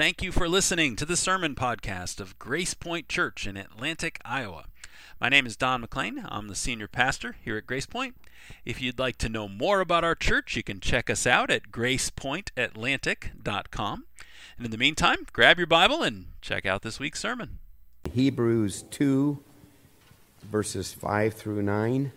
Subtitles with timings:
[0.00, 4.64] Thank you for listening to the sermon podcast of GracePoint Church in Atlantic, Iowa.
[5.20, 6.24] My name is Don McLean.
[6.26, 8.14] I'm the senior pastor here at GracePoint.
[8.64, 11.70] If you'd like to know more about our church, you can check us out at
[11.70, 14.04] gracepointatlantic.com.
[14.56, 17.58] And in the meantime, grab your Bible and check out this week's sermon.
[18.10, 19.38] Hebrews 2,
[20.50, 22.10] verses 5 through 9.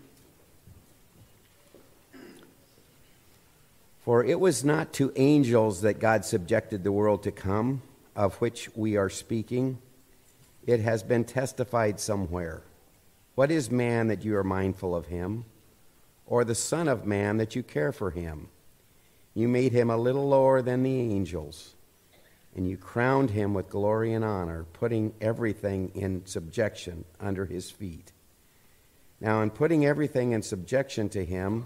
[4.03, 7.81] For it was not to angels that God subjected the world to come,
[8.15, 9.79] of which we are speaking.
[10.67, 12.63] It has been testified somewhere.
[13.35, 15.45] What is man that you are mindful of him?
[16.25, 18.49] Or the Son of Man that you care for him?
[19.33, 21.73] You made him a little lower than the angels,
[22.55, 28.11] and you crowned him with glory and honor, putting everything in subjection under his feet.
[29.19, 31.65] Now, in putting everything in subjection to him,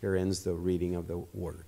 [0.00, 1.64] Here ends the reading of the word.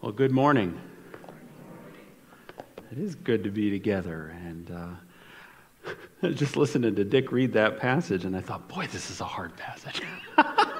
[0.00, 0.80] Well, good morning.
[2.90, 4.34] It is good to be together.
[4.46, 9.20] And uh, just listening to Dick read that passage, and I thought, boy, this is
[9.20, 10.00] a hard passage.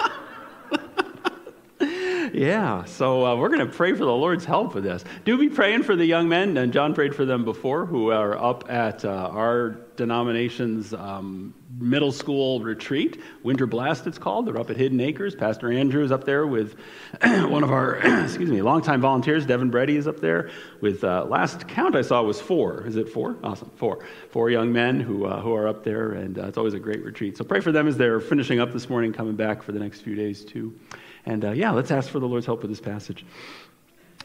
[2.32, 5.04] yeah, so uh, we're going to pray for the Lord's help with this.
[5.24, 8.36] Do be praying for the young men, and John prayed for them before, who are
[8.36, 14.46] up at uh, our denomination's um, middle school retreat, Winter Blast it's called.
[14.46, 15.34] They're up at Hidden Acres.
[15.34, 16.76] Pastor Andrew is up there with
[17.22, 19.44] one of our, excuse me, longtime volunteers.
[19.44, 22.86] Devin Brady is up there with, uh, last count I saw was four.
[22.86, 23.36] Is it four?
[23.42, 24.04] Awesome, four.
[24.30, 27.04] Four young men who, uh, who are up there, and uh, it's always a great
[27.04, 27.36] retreat.
[27.36, 30.00] So pray for them as they're finishing up this morning, coming back for the next
[30.00, 30.78] few days too.
[31.26, 33.24] And uh, yeah, let's ask for the Lord's help with this passage.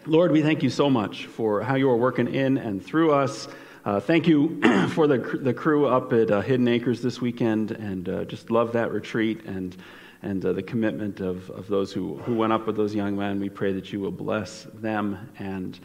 [0.05, 3.47] Lord, we thank you so much for how you are working in and through us.
[3.85, 8.09] Uh, thank you for the, the crew up at uh, Hidden Acres this weekend, and
[8.09, 9.75] uh, just love that retreat and,
[10.21, 13.39] and uh, the commitment of, of those who, who went up with those young men.
[13.39, 15.79] We pray that you will bless them and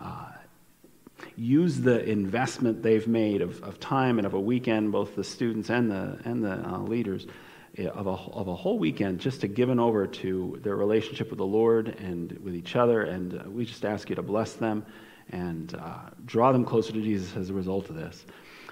[0.00, 0.26] uh,
[1.36, 5.70] use the investment they've made of, of time and of a weekend, both the students
[5.70, 7.26] and the, and the uh, leaders
[7.78, 11.46] of a, of a whole weekend just to given over to their relationship with the
[11.46, 13.02] Lord and with each other.
[13.02, 14.86] And uh, we just ask you to bless them
[15.30, 18.24] and uh, draw them closer to Jesus as a result of this.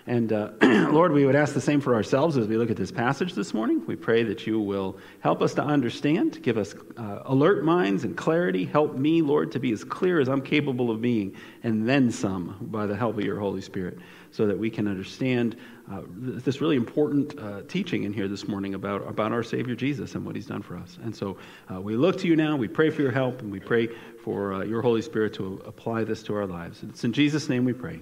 [0.06, 0.50] And uh,
[0.90, 3.54] Lord, we would ask the same for ourselves as we look at this passage this
[3.54, 3.84] morning.
[3.86, 8.16] We pray that you will help us to understand, give us uh, alert minds and
[8.16, 8.64] clarity.
[8.64, 12.56] Help me, Lord, to be as clear as I'm capable of being, and then some
[12.62, 13.98] by the help of your Holy Spirit,
[14.32, 15.56] so that we can understand
[15.92, 20.14] uh, this really important uh, teaching in here this morning about, about our Savior Jesus
[20.14, 20.98] and what he's done for us.
[21.02, 21.36] And so
[21.72, 22.56] uh, we look to you now.
[22.56, 23.88] We pray for your help, and we pray
[24.24, 26.82] for uh, your Holy Spirit to apply this to our lives.
[26.82, 28.00] It's in Jesus' name we pray.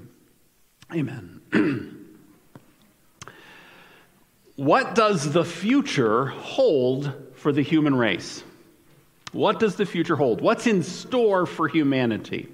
[0.95, 1.41] Amen.
[4.57, 8.45] what does the future hold for the human race?
[9.33, 10.41] What does the future hold?
[10.41, 12.49] What's in store for humanity?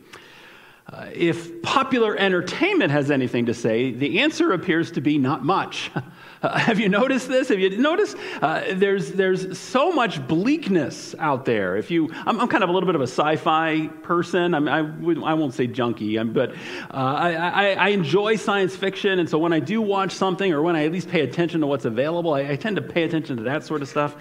[0.92, 5.91] Uh, if popular entertainment has anything to say, the answer appears to be not much.
[6.42, 7.48] Uh, have you noticed this?
[7.48, 11.78] Have you noticed uh, there's, there's so much bleakness out there?
[11.78, 14.52] If you, I'm, I'm kind of a little bit of a sci-fi person.
[14.52, 16.54] I'm, I, I won't say junkie, I'm, but uh,
[16.91, 20.76] I, I, I, enjoy science fiction, and so when I do watch something or when
[20.76, 23.42] I at least pay attention to what's available, I, I tend to pay attention to
[23.44, 24.14] that sort of stuff.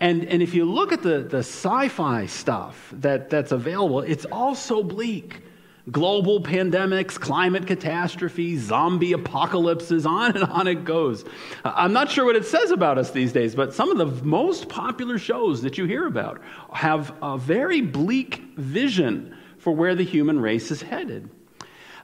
[0.00, 4.54] And, and if you look at the, the sci-fi stuff that, that's available, it's all
[4.54, 5.42] so bleak
[5.90, 11.24] global pandemics, climate catastrophes, zombie apocalypses, on and on it goes.
[11.64, 14.24] Uh, I'm not sure what it says about us these days, but some of the
[14.24, 16.40] most popular shows that you hear about
[16.72, 21.28] have a very bleak vision for where the human race is headed.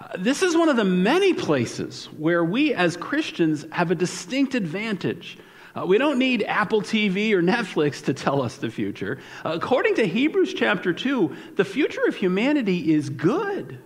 [0.00, 4.54] Uh, this is one of the many places where we as Christians have a distinct
[4.54, 5.38] advantage
[5.74, 9.18] uh, we don't need Apple TV or Netflix to tell us the future.
[9.44, 13.80] According to Hebrews chapter 2, the future of humanity is good.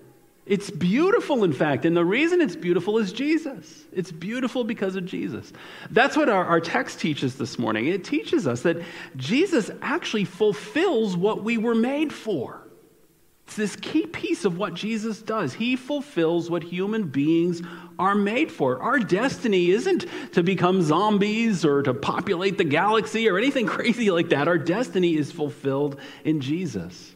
[0.44, 3.84] It's beautiful, in fact, and the reason it's beautiful is Jesus.
[3.92, 5.52] It's beautiful because of Jesus.
[5.90, 7.86] That's what our, our text teaches this morning.
[7.86, 8.78] It teaches us that
[9.16, 12.62] Jesus actually fulfills what we were made for.
[13.48, 15.54] It's this key piece of what Jesus does.
[15.54, 17.62] He fulfills what human beings
[17.98, 18.78] are made for.
[18.78, 20.04] Our destiny isn't
[20.34, 24.48] to become zombies or to populate the galaxy or anything crazy like that.
[24.48, 27.14] Our destiny is fulfilled in Jesus.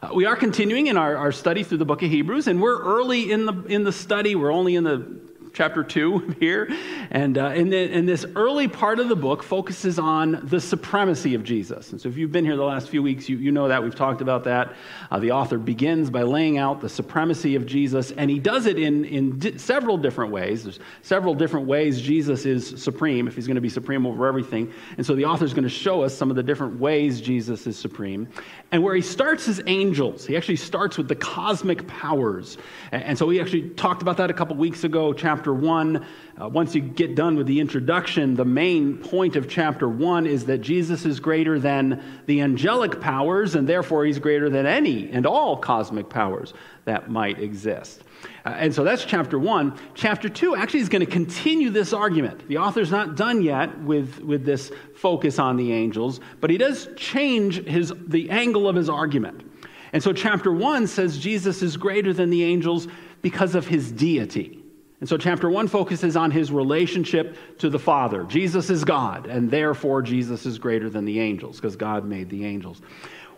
[0.00, 2.80] Uh, we are continuing in our, our study through the book of Hebrews, and we're
[2.80, 4.36] early in the, in the study.
[4.36, 5.20] We're only in the
[5.54, 6.68] chapter 2 here.
[7.10, 11.92] And, uh, and this early part of the book focuses on the supremacy of Jesus.
[11.92, 13.82] And so if you've been here the last few weeks, you, you know that.
[13.82, 14.74] We've talked about that.
[15.10, 18.78] Uh, the author begins by laying out the supremacy of Jesus, and he does it
[18.78, 20.64] in, in di- several different ways.
[20.64, 24.72] There's several different ways Jesus is supreme, if he's going to be supreme over everything.
[24.96, 27.66] And so the author is going to show us some of the different ways Jesus
[27.66, 28.28] is supreme.
[28.72, 30.26] And where he starts is angels.
[30.26, 32.58] He actually starts with the cosmic powers.
[32.90, 36.06] And, and so we actually talked about that a couple weeks ago, chapter chapter 1.
[36.40, 40.46] Uh, once you get done with the introduction, the main point of chapter 1 is
[40.46, 45.26] that Jesus is greater than the angelic powers, and therefore he's greater than any and
[45.26, 46.54] all cosmic powers
[46.86, 48.04] that might exist.
[48.46, 49.78] Uh, and so that's chapter 1.
[49.94, 52.48] Chapter 2 actually is going to continue this argument.
[52.48, 56.88] The author's not done yet with, with this focus on the angels, but he does
[56.96, 59.42] change his, the angle of his argument.
[59.92, 62.88] And so, chapter 1 says Jesus is greater than the angels
[63.20, 64.63] because of his deity.
[65.00, 68.24] And so, chapter one focuses on his relationship to the Father.
[68.24, 72.44] Jesus is God, and therefore Jesus is greater than the angels because God made the
[72.44, 72.80] angels.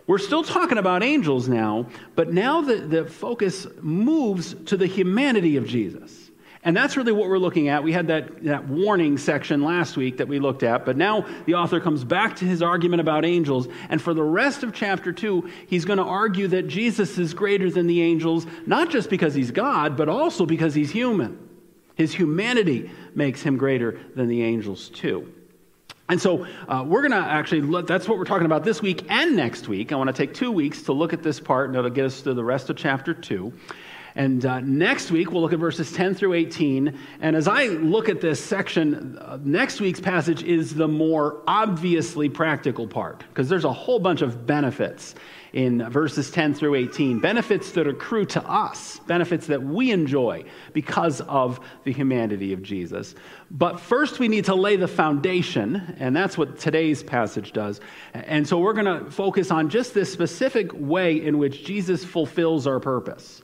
[0.07, 5.57] We're still talking about angels now, but now the, the focus moves to the humanity
[5.57, 6.31] of Jesus.
[6.63, 7.83] And that's really what we're looking at.
[7.83, 11.55] We had that, that warning section last week that we looked at, but now the
[11.55, 13.67] author comes back to his argument about angels.
[13.89, 17.69] And for the rest of chapter 2, he's going to argue that Jesus is greater
[17.69, 21.46] than the angels, not just because he's God, but also because he's human.
[21.97, 25.33] His humanity makes him greater than the angels, too.
[26.09, 29.05] And so uh, we're going to actually, look, that's what we're talking about this week
[29.09, 29.91] and next week.
[29.91, 32.21] I want to take two weeks to look at this part, and it'll get us
[32.21, 33.51] to the rest of chapter 2.
[34.17, 36.97] And uh, next week, we'll look at verses 10 through 18.
[37.21, 42.27] And as I look at this section, uh, next week's passage is the more obviously
[42.27, 45.13] practical part, because there's a whole bunch of benefits
[45.53, 47.19] in verses 10 through 18.
[47.19, 50.43] Benefits that accrue to us, benefits that we enjoy
[50.73, 53.13] because of the humanity of Jesus.
[53.51, 57.81] But first, we need to lay the foundation, and that's what today's passage does.
[58.15, 62.65] And so we're going to focus on just this specific way in which Jesus fulfills
[62.65, 63.43] our purpose.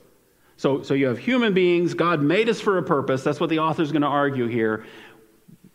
[0.63, 3.21] So, so you have human beings, God made us for a purpose.
[3.21, 4.85] That's what the author is going to argue here.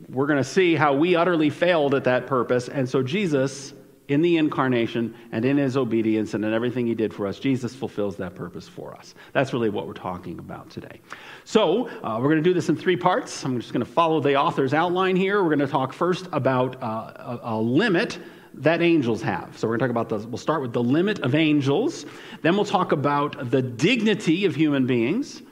[0.09, 2.71] We're going to see how we utterly failed at that purpose.
[2.71, 3.75] And so Jesus
[4.09, 7.75] in the incarnation and in his obedience and in everything he did for us, Jesus
[7.75, 9.15] fulfills that purpose for us.
[9.35, 11.03] That's really what we're talking about today.
[11.45, 13.45] So, uh, we're going to do this in three parts.
[13.45, 15.43] I'm just going to follow the author's outline here.
[15.43, 18.19] We're going to talk first about uh, a, a limit
[18.59, 19.57] that angels have.
[19.57, 22.07] So we're going to talk about the, we'll start with the limit of angels.
[22.43, 25.43] Then we'll talk about the dignity of human beings.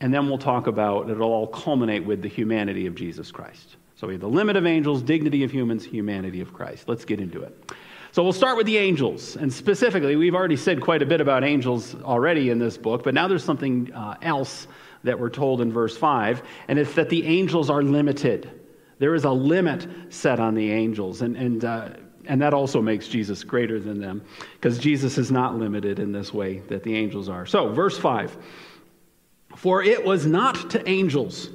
[0.00, 3.76] And then we'll talk about, it'll all culminate with the humanity of Jesus Christ.
[3.96, 6.88] So we have the limit of angels, dignity of humans, humanity of Christ.
[6.88, 7.72] Let's get into it.
[8.12, 9.36] So we'll start with the angels.
[9.36, 13.12] And specifically, we've already said quite a bit about angels already in this book, but
[13.12, 14.68] now there's something uh, else
[15.04, 18.50] that we're told in verse 5, and it's that the angels are limited.
[18.98, 21.90] There is a limit set on the angels, and, and, uh,
[22.28, 24.22] and that also makes Jesus greater than them,
[24.54, 27.46] because Jesus is not limited in this way that the angels are.
[27.46, 28.36] So, verse 5
[29.56, 31.50] For it was not to angels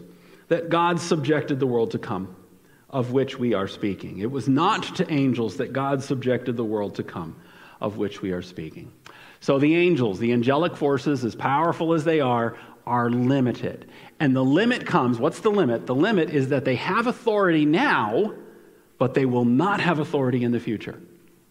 [0.50, 2.36] that God subjected the world to come
[2.94, 4.20] of which we are speaking.
[4.20, 7.36] It was not to angels that God subjected the world to come,
[7.82, 8.94] of which we are speaking.
[9.40, 13.90] So the angels, the angelic forces, as powerful as they are, are limited.
[14.20, 15.88] And the limit comes what's the limit?
[15.88, 18.36] The limit is that they have authority now,
[18.98, 21.02] but they will not have authority in the future.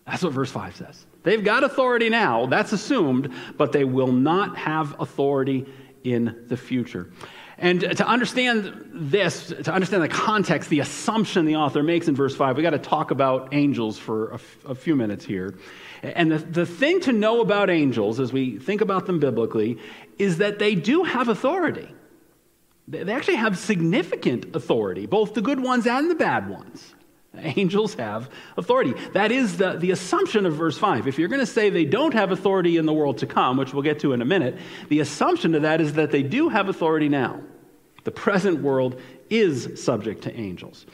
[0.07, 1.07] That's what verse 5 says.
[1.23, 5.67] They've got authority now, that's assumed, but they will not have authority
[6.03, 7.11] in the future.
[7.59, 12.35] And to understand this, to understand the context, the assumption the author makes in verse
[12.35, 15.55] 5, we got to talk about angels for a, f- a few minutes here.
[16.03, 19.79] And the, the thing to know about angels as we think about them biblically
[20.19, 21.89] is that they do have authority.
[22.89, 26.95] They actually have significant authority, both the good ones and the bad ones.
[27.39, 28.95] Angels have authority.
[29.13, 31.07] That is the, the assumption of verse 5.
[31.07, 33.73] If you're going to say they don't have authority in the world to come, which
[33.73, 34.59] we'll get to in a minute,
[34.89, 37.41] the assumption of that is that they do have authority now.
[38.05, 40.87] The present world is subject to angels.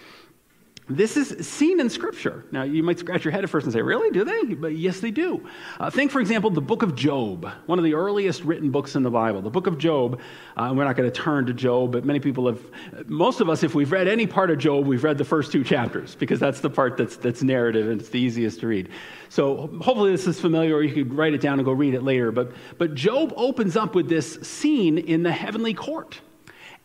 [0.90, 2.44] This is seen in Scripture.
[2.50, 4.10] Now, you might scratch your head at first and say, Really?
[4.10, 4.54] Do they?
[4.54, 5.46] But yes, they do.
[5.78, 9.02] Uh, think, for example, the book of Job, one of the earliest written books in
[9.02, 9.42] the Bible.
[9.42, 10.18] The book of Job,
[10.56, 12.60] uh, we're not going to turn to Job, but many people have,
[13.06, 15.62] most of us, if we've read any part of Job, we've read the first two
[15.62, 18.88] chapters because that's the part that's, that's narrative and it's the easiest to read.
[19.28, 22.02] So hopefully this is familiar, or you could write it down and go read it
[22.02, 22.32] later.
[22.32, 26.20] But, but Job opens up with this scene in the heavenly court.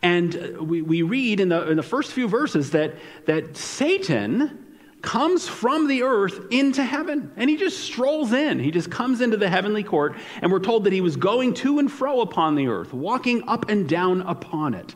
[0.04, 2.94] And we, we read in the, in the first few verses that,
[3.24, 4.66] that Satan
[5.00, 7.32] comes from the earth into heaven.
[7.36, 8.58] And he just strolls in.
[8.58, 10.16] He just comes into the heavenly court.
[10.42, 13.70] And we're told that he was going to and fro upon the earth, walking up
[13.70, 14.94] and down upon it.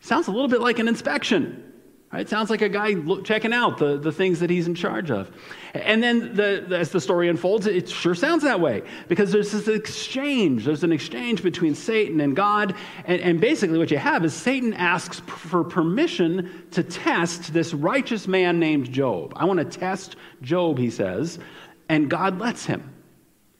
[0.00, 1.72] Sounds a little bit like an inspection.
[2.14, 2.28] Right?
[2.28, 5.32] Sounds like a guy look, checking out the, the things that he's in charge of.
[5.74, 9.50] And then the, the, as the story unfolds, it sure sounds that way because there's
[9.50, 10.64] this exchange.
[10.64, 12.76] There's an exchange between Satan and God.
[13.06, 18.28] And, and basically, what you have is Satan asks for permission to test this righteous
[18.28, 19.32] man named Job.
[19.34, 21.40] I want to test Job, he says,
[21.88, 22.93] and God lets him.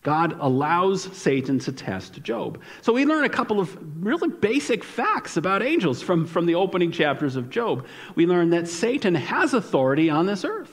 [0.05, 2.61] God allows Satan to test Job.
[2.83, 6.93] So we learn a couple of really basic facts about angels from, from the opening
[6.93, 7.87] chapters of Job.
[8.15, 10.71] We learn that Satan has authority on this earth.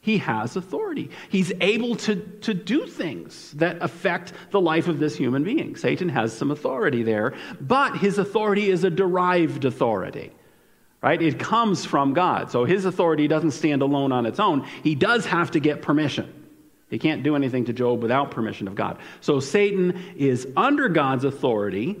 [0.00, 1.10] He has authority.
[1.28, 5.76] He's able to, to do things that affect the life of this human being.
[5.76, 10.32] Satan has some authority there, but his authority is a derived authority
[11.00, 11.22] right?
[11.22, 12.50] It comes from God.
[12.50, 14.66] So his authority doesn't stand alone on its own.
[14.82, 16.37] He does have to get permission.
[16.90, 18.98] He can't do anything to Job without permission of God.
[19.20, 21.96] So Satan is under God's authority,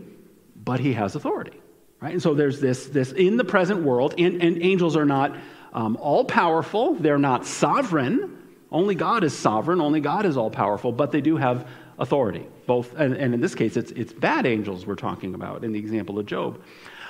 [0.64, 1.60] but he has authority.
[2.00, 2.12] Right?
[2.12, 5.36] And so there's this, this in the present world, and, and angels are not
[5.72, 8.36] um, all powerful, they're not sovereign.
[8.70, 11.68] Only God is sovereign, only God is all powerful, but they do have
[11.98, 12.46] authority.
[12.66, 15.78] Both, and, and in this case, it's, it's bad angels we're talking about in the
[15.78, 16.62] example of Job.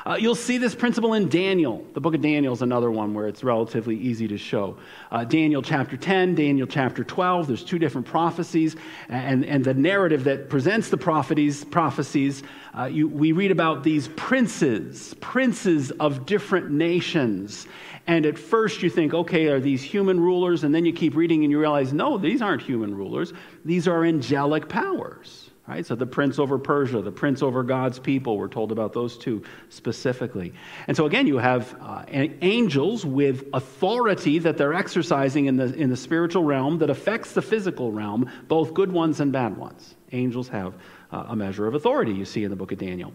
[0.08, 1.84] Uh, you'll see this principle in Daniel.
[1.92, 4.78] The book of Daniel is another one where it's relatively easy to show.
[5.12, 8.74] Uh, Daniel chapter 10, Daniel chapter 12, there's two different prophecies,
[9.10, 12.42] and, and the narrative that presents the prophecies, prophecies
[12.78, 17.66] uh, you, we read about these princes, princes of different nations.
[18.06, 20.64] And at first you think, okay, are these human rulers?
[20.64, 24.06] And then you keep reading and you realize, no, these aren't human rulers, these are
[24.06, 25.47] angelic powers.
[25.68, 25.84] Right?
[25.84, 29.42] So the prince over Persia, the prince over God's people, we're told about those two
[29.68, 30.54] specifically.
[30.87, 35.90] And so again, you have uh, angels with authority that they're exercising in the, in
[35.90, 39.94] the spiritual realm that affects the physical realm, both good ones and bad ones.
[40.12, 40.72] Angels have
[41.12, 43.12] uh, a measure of authority, you see in the book of Daniel.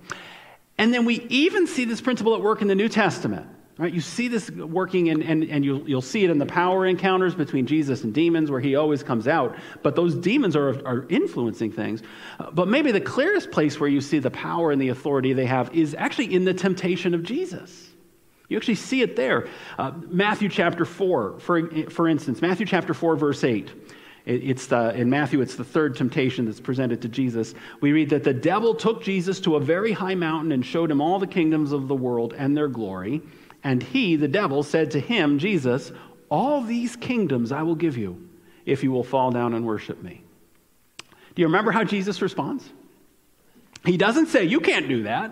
[0.77, 3.47] And then we even see this principle at work in the New Testament.
[3.77, 3.91] Right?
[3.91, 7.33] You see this working, in, and, and you'll, you'll see it in the power encounters
[7.33, 9.55] between Jesus and demons, where he always comes out.
[9.81, 12.03] But those demons are, are influencing things.
[12.39, 15.47] Uh, but maybe the clearest place where you see the power and the authority they
[15.47, 17.89] have is actually in the temptation of Jesus.
[18.47, 19.47] You actually see it there.
[19.79, 23.71] Uh, Matthew chapter 4, for, for instance, Matthew chapter 4, verse 8.
[24.27, 27.55] it's the, in Matthew, it's the third temptation that's presented to Jesus.
[27.81, 31.01] We read that the devil took Jesus to a very high mountain and showed him
[31.01, 33.23] all the kingdoms of the world and their glory.
[33.63, 35.91] And he, the devil, said to him, Jesus,
[36.29, 38.29] All these kingdoms I will give you
[38.65, 40.23] if you will fall down and worship me.
[41.35, 42.67] Do you remember how Jesus responds?
[43.85, 45.31] He doesn't say, You can't do that.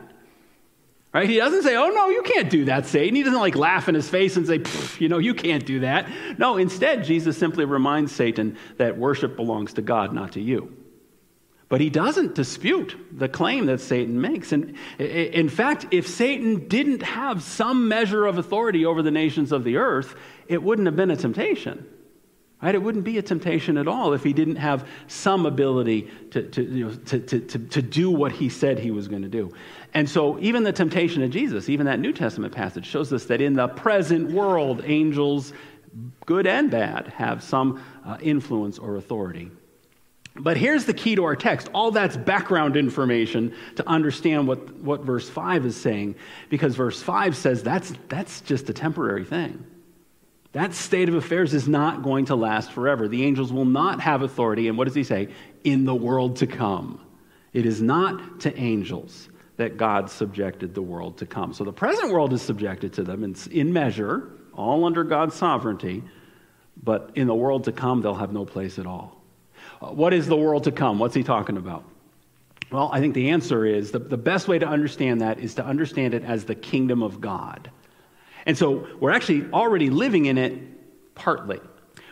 [1.13, 1.29] Right?
[1.29, 3.15] He doesn't say, Oh, no, you can't do that, Satan.
[3.15, 4.63] He doesn't like laugh in his face and say,
[4.99, 6.09] You know, you can't do that.
[6.37, 10.75] No, instead, Jesus simply reminds Satan that worship belongs to God, not to you.
[11.71, 14.51] But he doesn't dispute the claim that Satan makes.
[14.51, 19.63] And in fact, if Satan didn't have some measure of authority over the nations of
[19.63, 20.13] the earth,
[20.49, 21.87] it wouldn't have been a temptation.
[22.61, 22.75] Right?
[22.75, 26.61] It wouldn't be a temptation at all if he didn't have some ability to, to,
[26.61, 29.53] you know, to, to, to, to do what he said he was going to do.
[29.93, 33.39] And so, even the temptation of Jesus, even that New Testament passage, shows us that
[33.39, 35.53] in the present world, angels,
[36.25, 39.51] good and bad, have some uh, influence or authority.
[40.35, 41.69] But here's the key to our text.
[41.73, 46.15] All that's background information to understand what, what verse 5 is saying,
[46.49, 49.65] because verse 5 says that's, that's just a temporary thing.
[50.53, 53.07] That state of affairs is not going to last forever.
[53.07, 55.29] The angels will not have authority, and what does he say?
[55.63, 57.05] In the world to come.
[57.53, 61.53] It is not to angels that God subjected the world to come.
[61.53, 66.03] So the present world is subjected to them in, in measure, all under God's sovereignty,
[66.81, 69.20] but in the world to come, they'll have no place at all.
[69.81, 70.99] What is the world to come?
[70.99, 71.83] What's he talking about?
[72.71, 75.65] Well, I think the answer is the, the best way to understand that is to
[75.65, 77.69] understand it as the kingdom of God.
[78.45, 81.59] And so we're actually already living in it partly.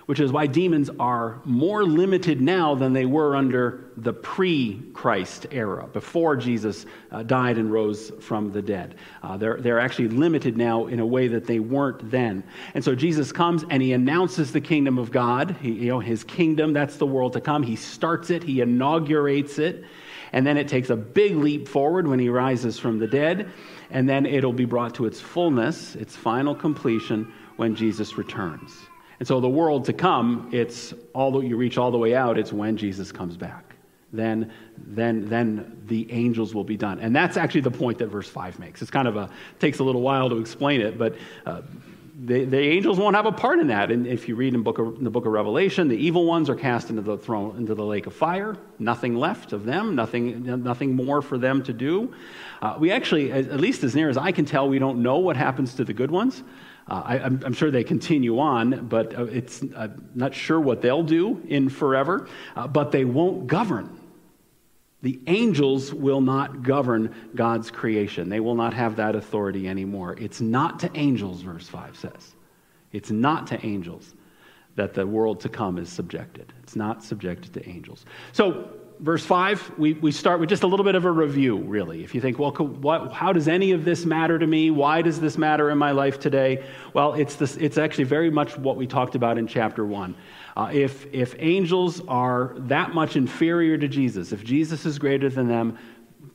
[0.09, 5.45] Which is why demons are more limited now than they were under the pre Christ
[5.51, 8.95] era, before Jesus uh, died and rose from the dead.
[9.21, 12.43] Uh, they're, they're actually limited now in a way that they weren't then.
[12.73, 16.23] And so Jesus comes and he announces the kingdom of God, he, you know, his
[16.23, 17.61] kingdom, that's the world to come.
[17.61, 19.85] He starts it, he inaugurates it,
[20.33, 23.51] and then it takes a big leap forward when he rises from the dead,
[23.91, 28.89] and then it'll be brought to its fullness, its final completion, when Jesus returns.
[29.19, 32.37] And so the world to come, it's all the, you reach all the way out,
[32.37, 33.75] it's when Jesus comes back.
[34.11, 36.99] Then, then, then the angels will be done.
[36.99, 38.81] And that's actually the point that verse 5 makes.
[38.81, 41.61] It's kind of a, takes a little while to explain it, but uh,
[42.25, 43.91] the, the, angels won't have a part in that.
[43.91, 46.49] And if you read in, book of, in the book of Revelation, the evil ones
[46.49, 48.57] are cast into the throne, into the lake of fire.
[48.79, 52.13] Nothing left of them, nothing, nothing more for them to do.
[52.61, 55.37] Uh, we actually, at least as near as I can tell, we don't know what
[55.37, 56.43] happens to the good ones.
[56.89, 61.03] Uh, I, am sure they continue on, but uh, it's uh, not sure what they'll
[61.03, 63.99] do in forever, uh, but they won't govern.
[65.01, 68.27] The angels will not govern God's creation.
[68.27, 70.15] They will not have that authority anymore.
[70.19, 72.35] It's not to angels, verse 5 says.
[72.91, 74.13] It's not to angels
[74.75, 76.51] that the world to come is subjected.
[76.63, 78.05] It's not subjected to angels.
[78.31, 78.69] So,
[78.99, 82.03] verse 5, we, we start with just a little bit of a review, really.
[82.03, 84.71] If you think, well, what, how does any of this matter to me?
[84.71, 86.63] Why does this matter in my life today?
[86.93, 90.15] Well, it's, this, it's actually very much what we talked about in chapter 1.
[90.57, 95.47] Uh, if, if angels are that much inferior to Jesus, if Jesus is greater than
[95.47, 95.77] them,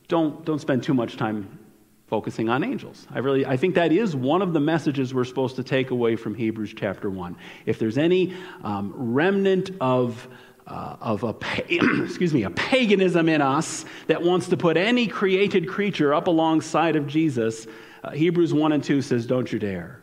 [0.07, 1.59] don't, don't spend too much time
[2.07, 3.07] focusing on angels.
[3.11, 6.15] I really I think that is one of the messages we're supposed to take away
[6.15, 7.35] from Hebrews chapter 1.
[7.65, 10.27] If there's any um, remnant of
[10.67, 11.35] uh, of a,
[12.03, 16.95] excuse me, a paganism in us that wants to put any created creature up alongside
[16.95, 17.67] of Jesus,
[18.03, 20.01] uh, Hebrews 1 and 2 says, Don't you dare.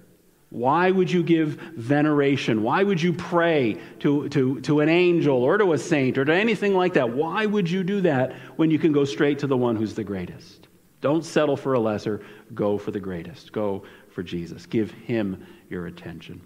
[0.51, 2.63] Why would you give veneration?
[2.63, 6.35] Why would you pray to, to, to an angel or to a saint or to
[6.35, 7.09] anything like that?
[7.09, 10.05] Why would you do that when you can go straight to the one who's the
[10.05, 10.69] greatest?
[11.01, 12.21] Don't settle for a lesser,
[12.55, 13.53] go for the greatest.
[13.53, 14.67] Go for Jesus.
[14.67, 16.43] Give him your attention.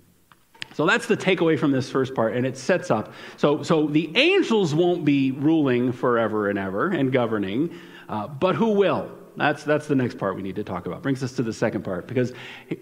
[0.76, 3.14] So that's the takeaway from this first part, and it sets up.
[3.38, 7.74] So, so the angels won't be ruling forever and ever and governing,
[8.10, 9.10] uh, but who will?
[9.38, 11.00] That's, that's the next part we need to talk about.
[11.00, 12.34] Brings us to the second part, because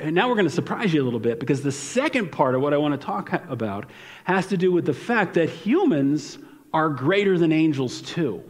[0.06, 2.74] now we're going to surprise you a little bit, because the second part of what
[2.74, 3.88] I want to talk about
[4.24, 6.38] has to do with the fact that humans
[6.72, 8.42] are greater than angels too.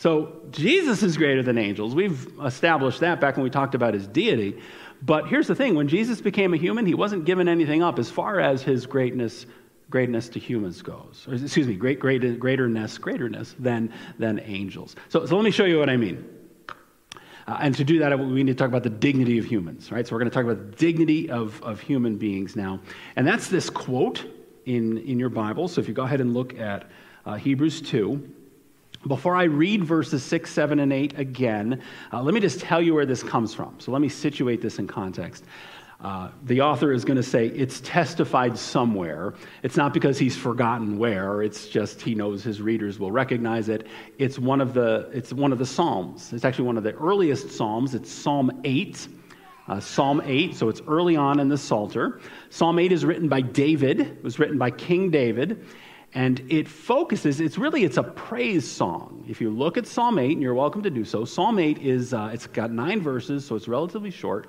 [0.00, 1.94] So Jesus is greater than angels.
[1.94, 4.58] We've established that back when we talked about his deity.
[5.02, 8.10] But here's the thing when Jesus became a human, he wasn't given anything up as
[8.10, 9.44] far as his greatness
[9.90, 11.26] greatness to humans goes.
[11.28, 14.96] Or, excuse me, great, great, greaterness, greaterness than, than angels.
[15.10, 16.24] So, so let me show you what I mean.
[17.46, 20.06] Uh, and to do that, we need to talk about the dignity of humans, right?
[20.06, 22.80] So we're going to talk about the dignity of, of human beings now.
[23.16, 24.24] And that's this quote
[24.64, 25.68] in, in your Bible.
[25.68, 26.88] So if you go ahead and look at
[27.26, 28.36] uh, Hebrews 2,
[29.06, 31.82] before I read verses 6, 7, and 8 again,
[32.12, 33.78] uh, let me just tell you where this comes from.
[33.80, 35.44] So let me situate this in context.
[36.02, 39.34] Uh, the author is going to say it's testified somewhere.
[39.62, 41.42] It's not because he's forgotten where.
[41.42, 43.86] It's just he knows his readers will recognize it.
[44.18, 46.32] It's one of the it's one of the psalms.
[46.32, 47.94] It's actually one of the earliest psalms.
[47.94, 49.08] It's Psalm eight.
[49.68, 52.20] Uh, Psalm 8, so it's early on in the Psalter.
[52.48, 54.00] Psalm 8 is written by David.
[54.00, 55.64] It was written by King David
[56.12, 59.24] and it focuses it's really it's a praise song.
[59.28, 62.12] If you look at psalm 8 and you're welcome to do so psalm 8 is
[62.12, 64.48] uh, it's got nine verses so it's relatively short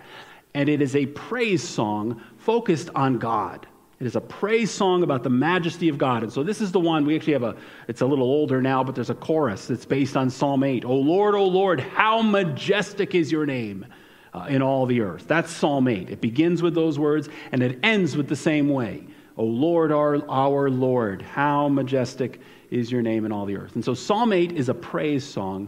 [0.53, 3.67] and it is a praise song focused on god.
[3.99, 6.79] It is a praise song about the majesty of god and so this is the
[6.79, 7.55] one we actually have a
[7.87, 10.95] it's a little older now but there's a chorus that's based on psalm 8 oh
[10.95, 13.85] lord oh lord how majestic is your name
[14.33, 15.27] uh, in all the earth.
[15.27, 19.05] That's psalm 8 it begins with those words and it ends with the same way
[19.41, 23.73] O Lord, our, our Lord, how majestic is your name in all the earth.
[23.73, 25.67] And so Psalm 8 is a praise song.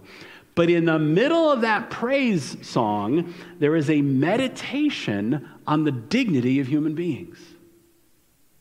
[0.53, 6.59] But in the middle of that praise song, there is a meditation on the dignity
[6.59, 7.39] of human beings.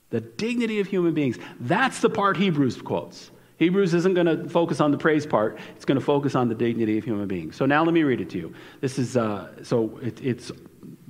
[0.08, 1.36] The dignity of human beings.
[1.60, 3.30] That's the part Hebrews quotes.
[3.58, 6.54] Hebrews isn't going to focus on the praise part, it's going to focus on the
[6.54, 7.54] dignity of human beings.
[7.54, 8.54] So now let me read it to you.
[8.80, 10.50] This is, uh, so it, it's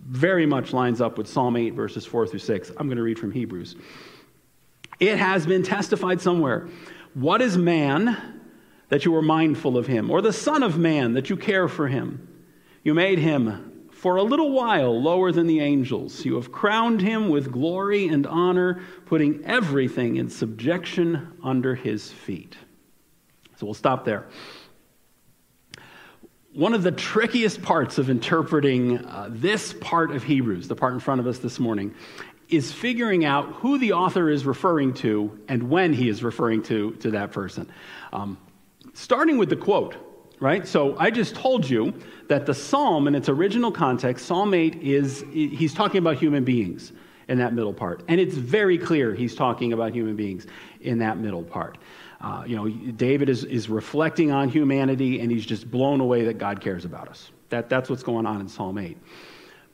[0.07, 2.71] very much lines up with Psalm 8, verses 4 through 6.
[2.77, 3.77] I'm going to read from Hebrews.
[5.01, 6.69] It has been testified somewhere.
[7.15, 8.41] What is man
[8.89, 11.89] that you are mindful of him, or the Son of Man that you care for
[11.89, 12.29] him?
[12.83, 16.25] You made him for a little while lower than the angels.
[16.25, 22.57] You have crowned him with glory and honor, putting everything in subjection under his feet.
[23.57, 24.27] So we'll stop there
[26.55, 31.01] one of the trickiest parts of interpreting uh, this part of Hebrews, the part in
[31.01, 31.95] front of us this morning,
[32.51, 36.93] is figuring out who the author is referring to and when he is referring to,
[36.97, 37.71] to that person.
[38.13, 38.37] Um,
[38.93, 39.97] starting with the quote,
[40.41, 40.69] right?
[40.69, 41.95] So I just told you
[42.29, 46.93] that the psalm, in its original context, Psalm 8 is, he's talking about human beings
[47.29, 48.03] in that middle part.
[48.09, 50.47] And it's very clear he's talking about human beings
[50.83, 51.79] in that middle part.
[52.23, 56.39] Uh, you know, David is, is reflecting on humanity and he's just blown away that
[56.39, 57.31] God cares about us.
[57.49, 58.97] That, that's what's going on in Psalm 8.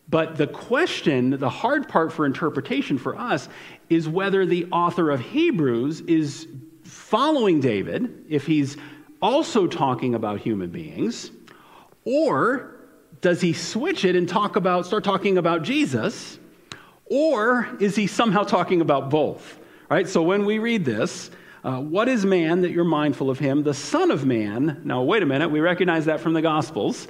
[0.09, 3.49] But the question, the hard part for interpretation for us,
[3.91, 6.49] is whether the author of Hebrews is
[6.85, 8.79] following David, if he's
[9.21, 11.31] also talking about human beings,
[12.05, 12.77] or
[13.21, 16.39] does he switch it and talk about, start talking about Jesus,
[17.05, 19.59] or is he somehow talking about both?
[19.91, 20.09] Right?
[20.09, 21.31] So when we read this,
[21.65, 23.63] uh, what is man that you're mindful of him?
[23.63, 24.81] The Son of Man.
[24.85, 25.51] Now, wait a minute.
[25.51, 27.09] We recognize that from the Gospels,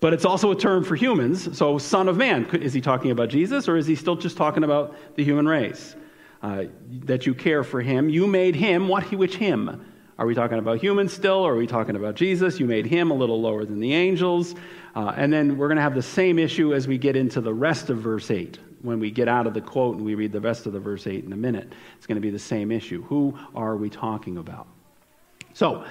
[0.00, 1.56] but it's also a term for humans.
[1.56, 2.46] So, Son of Man.
[2.56, 5.96] Is he talking about Jesus or is he still just talking about the human race?
[6.42, 6.64] Uh,
[7.04, 8.08] that you care for him.
[8.08, 8.88] You made him.
[8.88, 9.12] What?
[9.12, 9.86] Which him?
[10.18, 12.60] Are we talking about humans still, or are we talking about Jesus?
[12.60, 14.54] You made him a little lower than the angels.
[14.94, 17.54] Uh, and then we're going to have the same issue as we get into the
[17.54, 20.40] rest of verse 8 when we get out of the quote and we read the
[20.40, 23.02] rest of the verse 8 in a minute, it's going to be the same issue.
[23.04, 24.66] Who are we talking about?
[25.54, 25.84] So,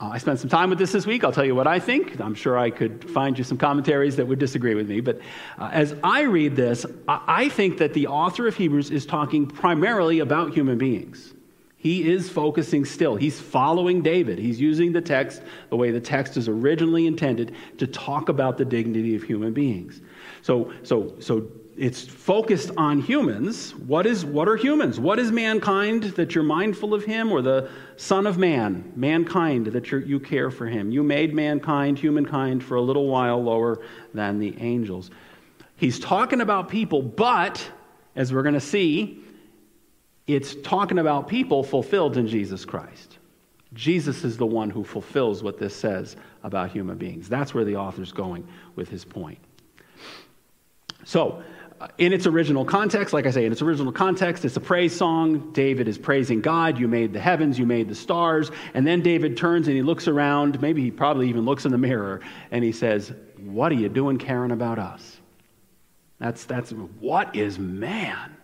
[0.00, 1.24] uh, I spent some time with this this week.
[1.24, 2.18] I'll tell you what I think.
[2.20, 5.00] I'm sure I could find you some commentaries that would disagree with me.
[5.00, 5.20] But
[5.58, 9.46] uh, as I read this, I-, I think that the author of Hebrews is talking
[9.46, 11.34] primarily about human beings.
[11.76, 13.16] He is focusing still.
[13.16, 14.38] He's following David.
[14.38, 18.66] He's using the text the way the text is originally intended to talk about the
[18.66, 20.02] dignity of human beings.
[20.42, 21.48] So, so, so
[21.80, 23.74] it's focused on humans.
[23.74, 25.00] What, is, what are humans?
[25.00, 29.90] What is mankind that you're mindful of him, or the Son of Man, mankind that
[29.90, 30.92] you care for him?
[30.92, 33.80] You made mankind, humankind, for a little while lower
[34.12, 35.10] than the angels.
[35.76, 37.66] He's talking about people, but
[38.14, 39.24] as we're going to see,
[40.26, 43.16] it's talking about people fulfilled in Jesus Christ.
[43.72, 47.26] Jesus is the one who fulfills what this says about human beings.
[47.26, 49.38] That's where the author's going with his point.
[51.04, 51.42] So,
[51.96, 55.50] in its original context, like I say, in its original context, it's a praise song.
[55.52, 56.78] David is praising God.
[56.78, 58.50] You made the heavens, you made the stars.
[58.74, 60.60] And then David turns and he looks around.
[60.60, 64.18] Maybe he probably even looks in the mirror and he says, What are you doing
[64.18, 65.18] caring about us?
[66.18, 68.36] That's, that's what is man?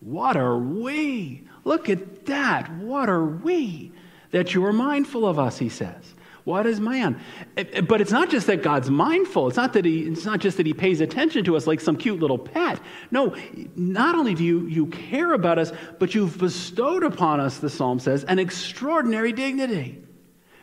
[0.00, 1.44] What are we?
[1.64, 2.70] Look at that.
[2.76, 3.92] What are we?
[4.32, 6.14] That you are mindful of us, he says.
[6.44, 7.20] What is man?
[7.56, 9.48] Eh, eh, but it's not just that God's mindful.
[9.48, 11.96] It's not that he, it's not just that he pays attention to us like some
[11.96, 12.80] cute little pet.
[13.10, 13.36] No,
[13.76, 18.00] not only do you, you care about us, but you've bestowed upon us, the psalm
[18.00, 20.02] says, an extraordinary dignity.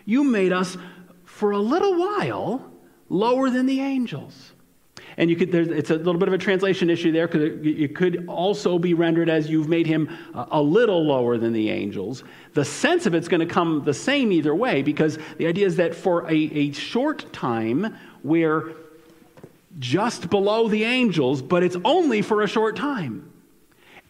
[0.06, 0.76] You made us
[1.24, 2.72] for a little while
[3.08, 4.54] lower than the angels.
[5.18, 8.26] And you could, it's a little bit of a translation issue there because it, could
[8.28, 12.24] also be rendered as you've made him a, a little lower than the angels.
[12.54, 15.76] The sense of it's going to come the same either way because the idea is
[15.78, 18.74] that for a, a short time, we're
[19.78, 23.32] just below the angels, but it's only for a short time.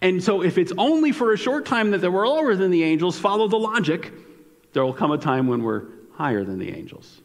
[0.01, 3.19] And so, if it's only for a short time that we're lower than the angels,
[3.19, 4.13] follow the logic.
[4.71, 7.21] There will come a time when we're higher than the angels.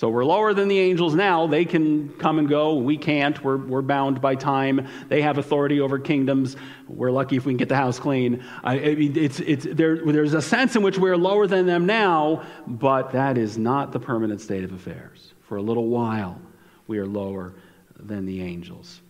[0.00, 1.46] So we're lower than the angels now.
[1.46, 2.76] They can come and go.
[2.76, 3.44] We can't.
[3.44, 4.88] We're, we're bound by time.
[5.10, 6.56] They have authority over kingdoms.
[6.88, 8.42] We're lucky if we can get the house clean.
[8.64, 13.12] I, it's, it's, there, there's a sense in which we're lower than them now, but
[13.12, 15.34] that is not the permanent state of affairs.
[15.42, 16.40] For a little while,
[16.86, 17.52] we are lower
[17.98, 19.02] than the angels.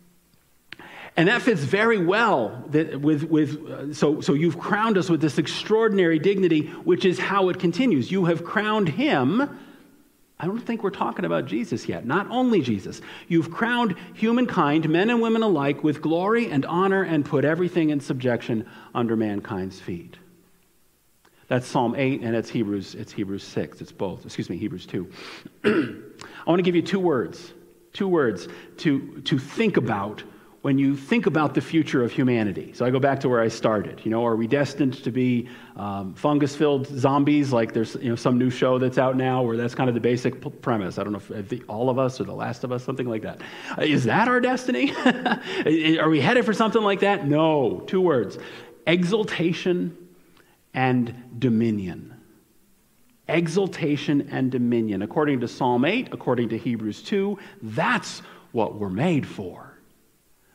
[1.17, 5.39] And that fits very well with, with uh, so, so you've crowned us with this
[5.39, 8.11] extraordinary dignity, which is how it continues.
[8.11, 9.57] You have crowned him
[10.41, 12.07] I don't think we're talking about Jesus yet.
[12.07, 13.03] Not only Jesus.
[13.29, 18.01] You've crowned humankind, men and women alike, with glory and honor and put everything in
[18.01, 20.17] subjection under mankind's feet.
[21.49, 23.83] That's Psalm 8 and it's Hebrews, it's Hebrews 6.
[23.83, 24.25] It's both.
[24.25, 25.13] Excuse me, Hebrews 2.
[25.65, 25.71] I
[26.47, 27.53] want to give you two words.
[27.93, 28.49] Two words
[28.79, 30.23] to, to think about
[30.63, 32.73] when you think about the future of humanity.
[32.75, 34.03] So I go back to where I started.
[34.05, 37.53] You know, are we destined to be um, fungus-filled zombies?
[37.53, 40.01] Like there's you know some new show that's out now where that's kind of the
[40.01, 40.99] basic p- premise.
[40.99, 43.23] I don't know if the, all of us or the last of us, something like
[43.23, 43.41] that.
[43.71, 44.95] Uh, that our destiny?
[45.99, 47.27] are we headed for something like that?
[47.27, 47.83] No.
[47.87, 48.39] Two words:
[48.87, 49.97] exaltation
[50.75, 52.15] and dominion.
[53.29, 55.03] Exaltation and dominion.
[55.03, 59.70] According to Psalm 8, according to Hebrews 2, that's what we're made for.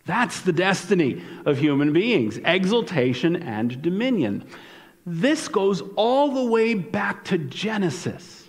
[0.05, 4.45] That's the destiny of human beings exaltation and dominion.
[5.05, 8.43] This goes all the way back to Genesis.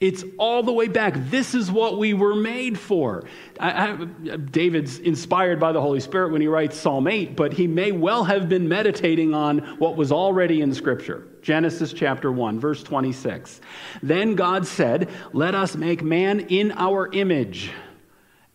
[0.00, 1.14] It's all the way back.
[1.28, 3.24] This is what we were made for.
[3.58, 3.96] I, I,
[4.36, 8.24] David's inspired by the Holy Spirit when he writes Psalm 8, but he may well
[8.24, 11.28] have been meditating on what was already in Scripture.
[11.42, 13.60] Genesis chapter 1, verse 26.
[14.02, 17.70] Then God said, Let us make man in our image,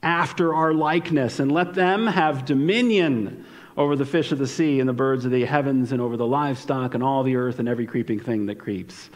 [0.06, 3.44] after our likeness, and let them have dominion
[3.76, 6.26] over the fish of the sea and the birds of the heavens and over the
[6.26, 9.10] livestock and all the earth and every creeping thing that creeps.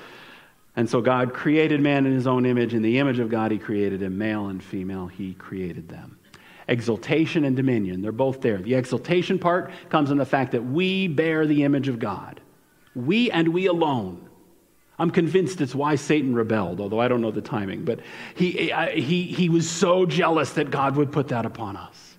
[0.76, 2.74] And so God created man in his own image.
[2.74, 6.18] In the image of God, he created him, male and female, he created them.
[6.68, 8.58] Exaltation and dominion, they're both there.
[8.58, 12.42] The exaltation part comes in the fact that we bear the image of God.
[12.96, 14.29] We and we alone.
[15.00, 17.86] I'm convinced it's why Satan rebelled, although I don't know the timing.
[17.86, 18.02] But
[18.36, 22.18] he, he, he was so jealous that God would put that upon us.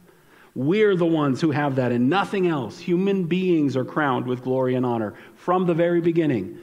[0.55, 2.79] We're the ones who have that and nothing else.
[2.79, 6.59] Human beings are crowned with glory and honor from the very beginning.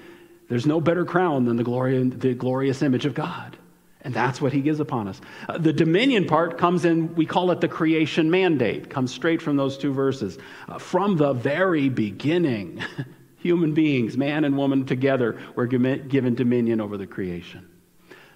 [0.50, 3.58] There's no better crown than the, glory, the glorious image of God.
[4.02, 5.20] And that's what he gives upon us.
[5.50, 9.58] Uh, the dominion part comes in, we call it the creation mandate, comes straight from
[9.58, 10.38] those two verses.
[10.70, 12.82] Uh, from the very beginning,
[13.48, 17.68] human beings, man and woman together, were given dominion over the creation.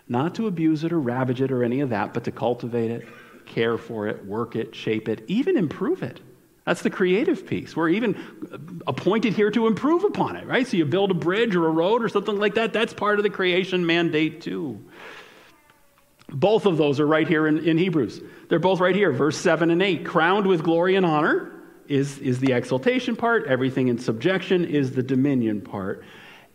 [0.08, 3.08] Not to abuse it or ravage it or any of that, but to cultivate it,
[3.45, 6.21] care for it, work it, shape it, even improve it.
[6.65, 7.76] That's the creative piece.
[7.76, 8.15] We're even
[8.52, 10.65] uh, appointed here to improve upon it, right?
[10.65, 12.71] So you build a bridge or a road or something like that.
[12.71, 14.84] That's part of the creation mandate, too.
[16.30, 18.21] Both of those are right here in, in Hebrews.
[18.47, 20.06] They're both right here, verse 7 and 8.
[20.06, 21.52] Crowned with glory and honor
[21.91, 26.04] is, is the exaltation part, everything in subjection is the dominion part.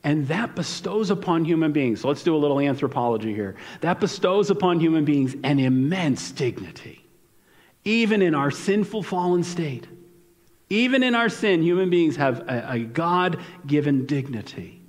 [0.03, 3.57] And that bestows upon human beings, so let's do a little anthropology here.
[3.81, 7.05] That bestows upon human beings an immense dignity,
[7.85, 9.87] even in our sinful, fallen state.
[10.69, 14.81] Even in our sin, human beings have a, a God given dignity.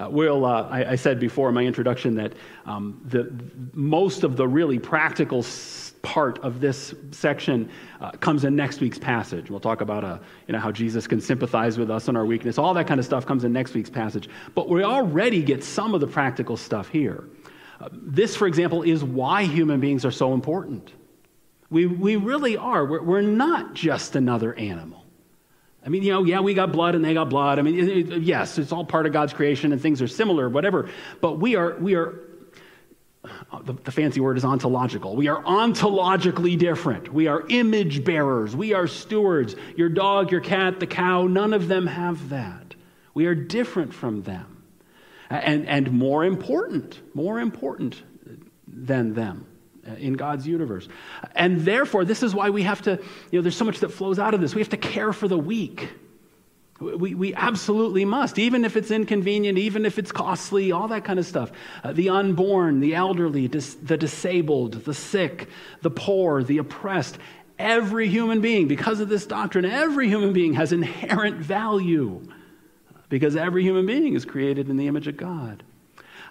[0.00, 2.32] Uh, we'll, uh, I, I, said before in my introduction that
[2.64, 3.30] um, the,
[3.72, 5.44] most of the really practical
[6.02, 9.50] part of this section uh, comes in next week's passage.
[9.50, 12.58] We'll talk about uh, you know, how Jesus can sympathize with us in our weakness.
[12.58, 14.28] All that kind of stuff comes in next week's passage.
[14.54, 17.24] But we already get some of the practical stuff here.
[17.80, 20.92] Uh, this, for example, is why human beings are so important.
[21.70, 22.84] We, we really are.
[22.84, 25.04] We're, we're not just another animal.
[25.84, 27.58] I mean, you know, yeah, we got blood and they got blood.
[27.58, 30.48] I mean, it, it, yes, it's all part of God's creation and things are similar,
[30.48, 30.90] whatever.
[31.20, 32.20] But we are, we are,
[33.64, 35.16] the, the fancy word is ontological.
[35.16, 37.12] We are ontologically different.
[37.12, 38.54] We are image bearers.
[38.54, 39.56] We are stewards.
[39.76, 42.74] Your dog, your cat, the cow, none of them have that.
[43.14, 44.64] We are different from them.
[45.28, 48.02] And, and more important, more important
[48.66, 49.46] than them.
[49.86, 50.88] Uh, in God's universe.
[51.34, 54.18] And therefore, this is why we have to, you know, there's so much that flows
[54.18, 54.54] out of this.
[54.54, 55.88] We have to care for the weak.
[56.80, 61.18] We, we absolutely must, even if it's inconvenient, even if it's costly, all that kind
[61.18, 61.52] of stuff.
[61.84, 65.48] Uh, the unborn, the elderly, dis- the disabled, the sick,
[65.82, 67.18] the poor, the oppressed.
[67.58, 72.26] Every human being, because of this doctrine, every human being has inherent value
[73.10, 75.62] because every human being is created in the image of God.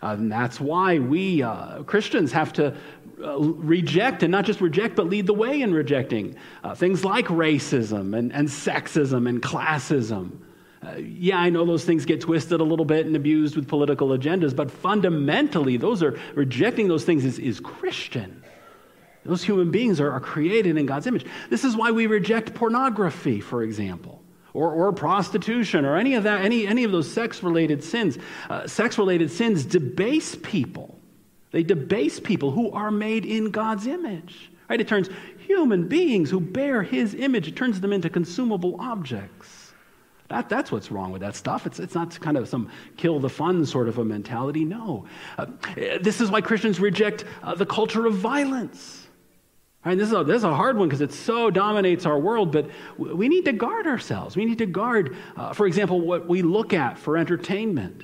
[0.02, 2.76] Uh, and that's why we uh, Christians have to
[3.24, 7.26] uh, reject, and not just reject, but lead the way in rejecting uh, things like
[7.28, 10.40] racism and, and sexism and classism.
[10.82, 14.10] Uh, yeah, I know those things get twisted a little bit and abused with political
[14.10, 18.42] agendas, but fundamentally, those are rejecting those things is, is Christian.
[19.26, 21.26] Those human beings are, are created in God's image.
[21.50, 24.20] This is why we reject pornography, for example
[24.54, 28.18] or, or prostitution or any of that, any, any of those sex related sins.
[28.50, 31.00] Uh, sex related sins debase people.
[31.52, 34.52] They debase people who are made in God's image.
[34.70, 34.80] Right?
[34.80, 35.10] It turns
[35.40, 39.74] human beings who bear his image, it turns them into consumable objects.
[40.28, 41.66] That, that's what's wrong with that stuff.
[41.66, 44.64] It's, it's not kind of some kill the fun sort of a mentality.
[44.64, 45.06] No.
[45.40, 45.48] Uh,
[46.02, 49.08] this is why Christians reject uh, the culture of violence.
[49.86, 52.52] Right, this, is a, this is a hard one because it so dominates our world,
[52.52, 54.36] but we need to guard ourselves.
[54.36, 58.04] We need to guard, uh, for example, what we look at for entertainment.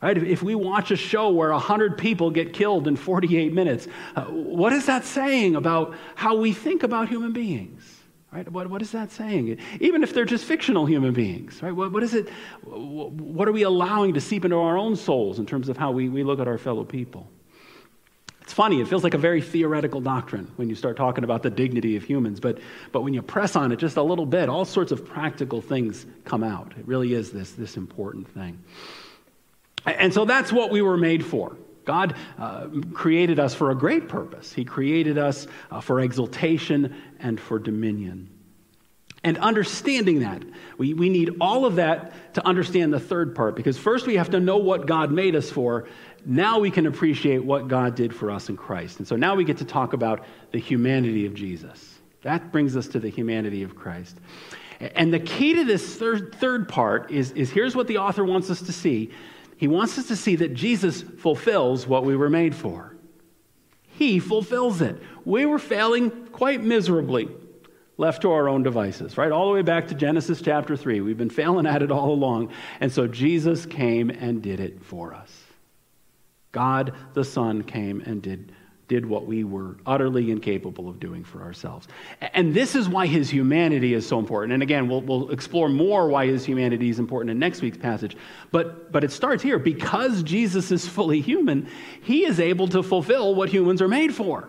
[0.00, 0.16] Right?
[0.16, 4.72] If we watch a show where 100 people get killed in 48 minutes, uh, what
[4.72, 7.82] is that saying about how we think about human beings?
[8.30, 8.48] Right?
[8.52, 9.58] What, what is that saying?
[9.80, 11.72] Even if they're just fictional human beings, right?
[11.72, 12.28] What, what is it?
[12.62, 16.08] What are we allowing to seep into our own souls in terms of how we,
[16.08, 17.28] we look at our fellow people?
[18.56, 21.96] Funny, it feels like a very theoretical doctrine when you start talking about the dignity
[21.96, 22.58] of humans, but,
[22.90, 26.06] but when you press on it just a little bit, all sorts of practical things
[26.24, 26.72] come out.
[26.78, 28.64] It really is this, this important thing.
[29.84, 31.54] And so that's what we were made for.
[31.84, 34.54] God uh, created us for a great purpose.
[34.54, 38.30] He created us uh, for exaltation and for dominion.
[39.22, 40.42] And understanding that,
[40.78, 44.30] we, we need all of that to understand the third part, because first we have
[44.30, 45.88] to know what God made us for.
[46.26, 48.98] Now we can appreciate what God did for us in Christ.
[48.98, 52.00] And so now we get to talk about the humanity of Jesus.
[52.22, 54.16] That brings us to the humanity of Christ.
[54.80, 58.50] And the key to this third, third part is, is here's what the author wants
[58.50, 59.12] us to see.
[59.56, 62.96] He wants us to see that Jesus fulfills what we were made for.
[63.86, 65.00] He fulfills it.
[65.24, 67.28] We were failing quite miserably,
[67.96, 69.30] left to our own devices, right?
[69.30, 71.00] All the way back to Genesis chapter 3.
[71.02, 72.50] We've been failing at it all along.
[72.80, 75.45] And so Jesus came and did it for us.
[76.56, 78.50] God the Son came and did
[78.88, 81.88] did what we were utterly incapable of doing for ourselves.
[82.20, 84.52] And this is why his humanity is so important.
[84.52, 88.16] And again, we'll, we'll explore more why his humanity is important in next week's passage.
[88.52, 89.58] But, but it starts here.
[89.58, 91.68] Because Jesus is fully human,
[92.02, 94.48] he is able to fulfill what humans are made for.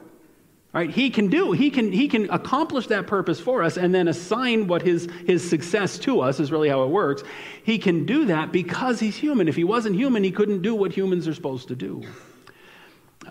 [0.78, 0.92] Right?
[0.92, 4.68] He can do, he can, he can accomplish that purpose for us and then assign
[4.68, 7.24] what his, his success to us is really how it works.
[7.64, 9.48] He can do that because he's human.
[9.48, 12.04] If he wasn't human, he couldn't do what humans are supposed to do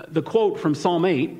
[0.08, 1.38] the quote from Psalm 8.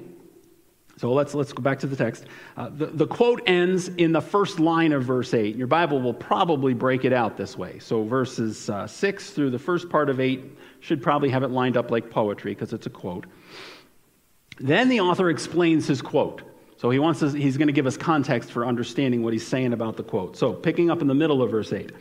[0.99, 2.25] So let's, let's go back to the text.
[2.57, 5.57] Uh, the, the quote ends in the first line of verse 8.
[5.57, 7.81] Your Bible will probably break it out this way.
[7.81, 11.77] So verses uh, 6 through the first part of 8 should probably have it lined
[11.77, 13.27] up like poetry because it's a quote.
[14.59, 16.43] Then the author explains his quote.
[16.79, 19.73] So he wants us, he's going to give us context for understanding what he's saying
[19.73, 20.37] about the quote.
[20.37, 21.93] So picking up in the middle of verse 8.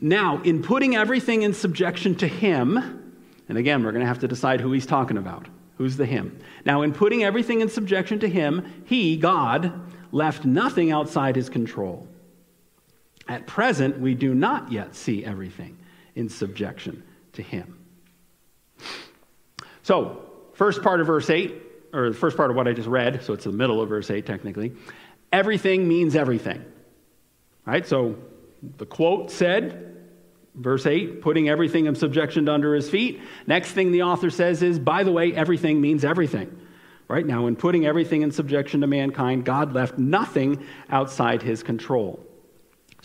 [0.00, 3.14] Now, in putting everything in subjection to him,
[3.48, 5.48] and again, we're going to have to decide who he's talking about.
[5.78, 6.38] Who's the him?
[6.64, 9.72] Now, in putting everything in subjection to him, he, God,
[10.12, 12.06] left nothing outside his control.
[13.28, 15.78] At present, we do not yet see everything
[16.14, 17.02] in subjection
[17.34, 17.78] to him.
[19.82, 20.25] So,
[20.56, 21.54] first part of verse 8,
[21.92, 24.10] or the first part of what I just read, so it's the middle of verse
[24.10, 24.72] 8 technically.
[25.32, 26.64] Everything means everything.
[27.64, 27.86] Right?
[27.86, 28.16] So,
[28.78, 29.96] the quote said,
[30.56, 33.20] Verse 8, putting everything in subjection under his feet.
[33.46, 36.58] Next thing the author says is, by the way, everything means everything.
[37.08, 42.24] Right now, in putting everything in subjection to mankind, God left nothing outside his control.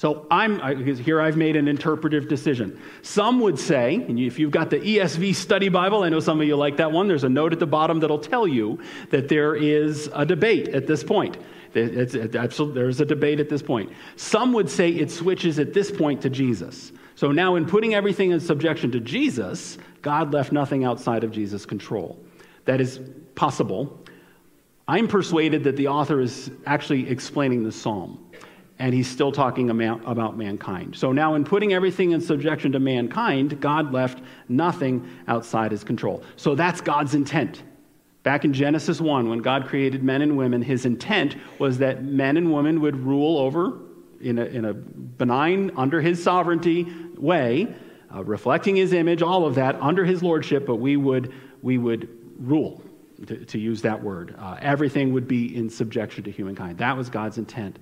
[0.01, 0.59] So I'm
[0.97, 1.21] here.
[1.21, 2.81] I've made an interpretive decision.
[3.03, 6.47] Some would say, and if you've got the ESV Study Bible, I know some of
[6.47, 7.07] you like that one.
[7.07, 8.79] There's a note at the bottom that'll tell you
[9.11, 11.37] that there is a debate at this point.
[11.75, 13.93] It's, it's, there's a debate at this point.
[14.15, 16.91] Some would say it switches at this point to Jesus.
[17.13, 21.63] So now, in putting everything in subjection to Jesus, God left nothing outside of Jesus'
[21.63, 22.19] control.
[22.65, 22.99] That is
[23.35, 24.03] possible.
[24.87, 28.31] I'm persuaded that the author is actually explaining the psalm,
[28.81, 30.95] and he's still talking about mankind.
[30.95, 36.23] So now, in putting everything in subjection to mankind, God left nothing outside his control.
[36.35, 37.61] So that's God's intent.
[38.23, 42.37] Back in Genesis 1, when God created men and women, his intent was that men
[42.37, 43.77] and women would rule over
[44.19, 47.67] in a, in a benign, under his sovereignty way,
[48.11, 52.09] uh, reflecting his image, all of that under his lordship, but we would, we would
[52.39, 52.81] rule,
[53.27, 54.33] to, to use that word.
[54.39, 56.79] Uh, everything would be in subjection to humankind.
[56.79, 57.77] That was God's intent.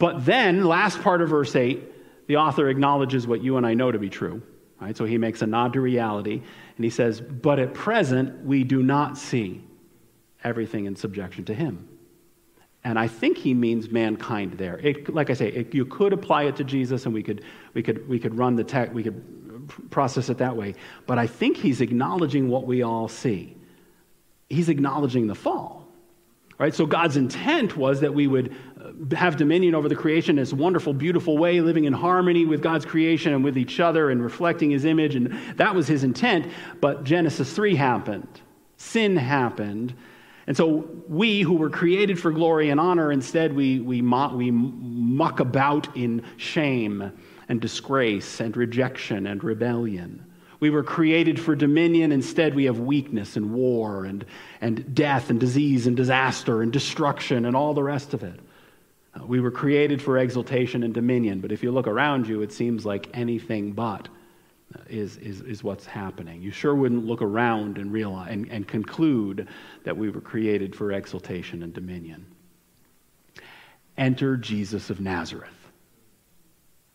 [0.00, 3.92] But then, last part of verse 8, the author acknowledges what you and I know
[3.92, 4.42] to be true.
[4.80, 4.96] Right?
[4.96, 6.40] So he makes a nod to reality,
[6.76, 9.62] and he says, But at present, we do not see
[10.42, 11.86] everything in subjection to him.
[12.82, 14.78] And I think he means mankind there.
[14.78, 17.82] It, like I say, it, you could apply it to Jesus and we could, we
[17.82, 20.74] could, we could run the text, we could process it that way.
[21.06, 23.54] But I think he's acknowledging what we all see.
[24.48, 25.79] He's acknowledging the fall.
[26.60, 26.74] Right?
[26.74, 30.52] So God's intent was that we would uh, have dominion over the creation in this
[30.52, 34.70] wonderful, beautiful way, living in harmony with God's creation and with each other and reflecting
[34.70, 35.16] his image.
[35.16, 36.52] And that was his intent.
[36.80, 38.28] But Genesis 3 happened.
[38.76, 39.94] Sin happened
[40.50, 44.50] and so we who were created for glory and honor, instead we, we, mock, we
[44.50, 47.12] muck about in shame
[47.48, 50.24] and disgrace and rejection and rebellion.
[50.60, 54.24] We were created for dominion, instead we have weakness and war and,
[54.60, 58.38] and death and disease and disaster and destruction and all the rest of it.
[59.14, 62.52] Uh, we were created for exaltation and dominion, but if you look around you, it
[62.52, 64.08] seems like anything but
[64.88, 66.42] is, is, is what's happening.
[66.42, 69.48] You sure wouldn't look around and realize and, and conclude
[69.84, 72.26] that we were created for exaltation and dominion.
[73.96, 75.59] Enter Jesus of Nazareth.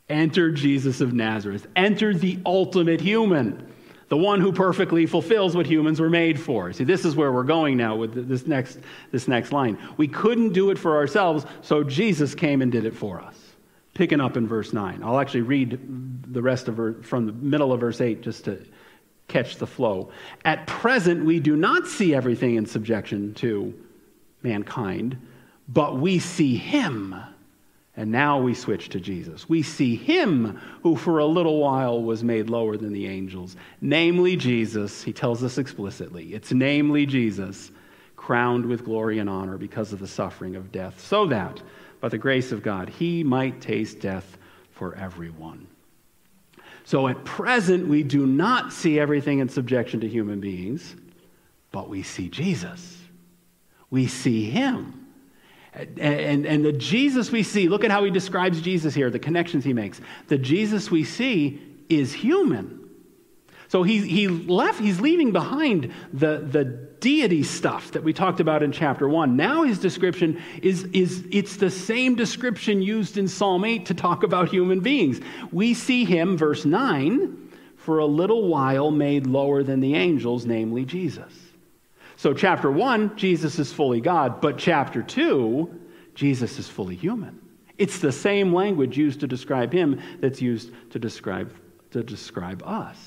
[0.09, 1.67] Enter Jesus of Nazareth.
[1.75, 3.71] Enter the ultimate human,
[4.09, 6.71] the one who perfectly fulfills what humans were made for.
[6.73, 8.79] See, this is where we're going now with this next,
[9.11, 9.77] this next line.
[9.97, 13.35] We couldn't do it for ourselves, so Jesus came and did it for us
[13.95, 15.01] picking up in verse 9.
[15.03, 18.63] I'll actually read the rest of from the middle of verse 8 just to
[19.27, 20.11] catch the flow.
[20.43, 23.73] At present, we do not see everything in subjection to
[24.43, 25.17] mankind,
[25.67, 27.15] but we see him
[27.97, 29.47] And now we switch to Jesus.
[29.47, 34.35] We see him who for a little while was made lower than the angels, namely
[34.35, 35.01] Jesus.
[35.01, 37.71] He tells us explicitly it's namely Jesus,
[38.17, 41.61] crowned with glory and honor because of the suffering of death, so that
[42.01, 44.37] by the grace of God he might taste death
[44.71, 45.65] for everyone.
[46.83, 50.95] So at present, we do not see everything in subjection to human beings,
[51.71, 52.97] but we see Jesus.
[53.89, 55.04] We see him.
[55.75, 59.65] And, and, the Jesus we see, look at how he describes Jesus here, the connections
[59.65, 59.99] he makes.
[60.27, 62.89] The Jesus we see is human.
[63.67, 68.63] So he, he left, he's leaving behind the, the deity stuff that we talked about
[68.63, 69.35] in chapter one.
[69.35, 74.23] Now his description is, is it's the same description used in Psalm 8 to talk
[74.23, 75.19] about human beings.
[75.51, 80.85] We see him, verse 9, for a little while made lower than the angels, namely
[80.85, 81.33] Jesus.
[82.25, 85.79] So, chapter one, Jesus is fully God, but chapter two,
[86.15, 87.39] Jesus is fully human.
[87.77, 91.53] It's the same language used to describe him that's used to describe,
[91.91, 92.97] to describe us.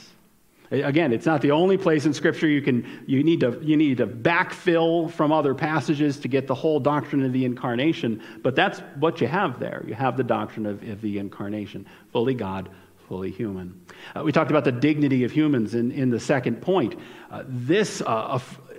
[0.71, 3.97] Again, it's not the only place in Scripture you can you need to you need
[3.97, 8.79] to backfill from other passages to get the whole doctrine of the incarnation, but that's
[9.01, 9.83] what you have there.
[9.85, 12.69] You have the doctrine of, of the incarnation, fully God,
[13.09, 13.81] fully human.
[14.14, 16.95] Uh, we talked about the dignity of humans in, in the second point.
[17.31, 18.39] Uh, this uh,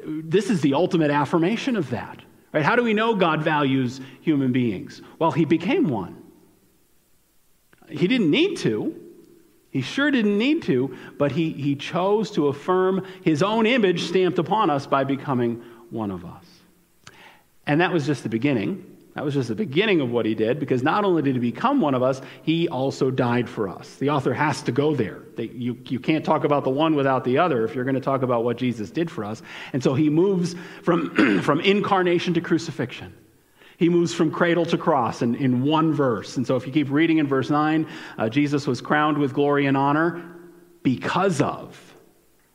[0.10, 2.22] this is the ultimate affirmation of that.
[2.52, 2.64] Right?
[2.64, 5.02] How do we know God values human beings?
[5.20, 6.22] Well, he became one.
[7.90, 8.96] He didn't need to.
[9.72, 14.40] He sure didn't need to, but he, he chose to affirm his own image stamped
[14.40, 16.46] upon us by becoming one of us.
[17.68, 18.89] And that was just the beginning.
[19.20, 21.82] That was just the beginning of what he did, because not only did he become
[21.82, 23.96] one of us, he also died for us.
[23.96, 25.24] The author has to go there.
[25.38, 28.22] You, you can't talk about the one without the other if you're going to talk
[28.22, 29.42] about what Jesus did for us.
[29.74, 33.14] And so he moves from, from incarnation to crucifixion.
[33.76, 36.38] He moves from cradle to cross in, in one verse.
[36.38, 39.66] And so if you keep reading in verse 9, uh, Jesus was crowned with glory
[39.66, 40.24] and honor
[40.82, 41.89] because of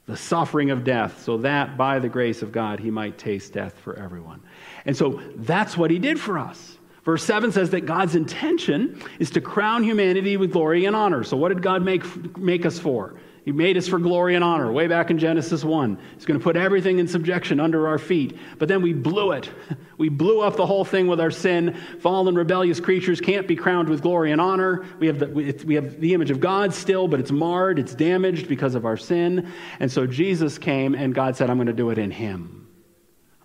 [0.06, 3.78] the suffering of death, so that by the grace of God he might taste death
[3.78, 4.42] for everyone.
[4.84, 6.78] And so that's what he did for us.
[7.04, 11.22] Verse 7 says that God's intention is to crown humanity with glory and honor.
[11.22, 13.14] So, what did God make, make us for?
[13.44, 15.98] He made us for glory and honor way back in Genesis 1.
[16.14, 18.38] He's going to put everything in subjection under our feet.
[18.58, 19.48] But then we blew it.
[19.96, 21.80] We blew up the whole thing with our sin.
[22.00, 24.84] Fallen, rebellious creatures can't be crowned with glory and honor.
[24.98, 28.48] We have the, we have the image of God still, but it's marred, it's damaged
[28.48, 29.52] because of our sin.
[29.78, 32.64] And so Jesus came, and God said, I'm going to do it in Him.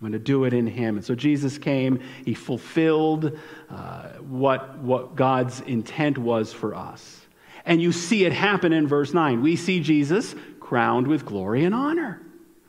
[0.00, 0.96] going to do it in him.
[0.96, 3.38] And so Jesus came, he fulfilled
[3.68, 7.19] uh, what, what God's intent was for us.
[7.64, 9.42] And you see it happen in verse 9.
[9.42, 12.22] We see Jesus crowned with glory and honor.